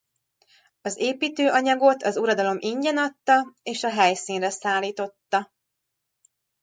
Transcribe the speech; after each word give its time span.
Az 0.81 0.97
építőanyagot 0.99 2.03
az 2.03 2.17
uradalom 2.17 2.55
ingyen 2.59 2.97
adta 2.97 3.53
és 3.63 3.83
a 3.83 3.89
helyszínre 3.89 4.49
szállította. 4.49 5.51